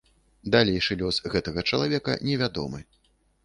Далейшы 0.55 0.97
лёс 1.03 1.21
гэтага 1.35 1.67
чалавека 1.73 2.19
невядомы. 2.31 2.85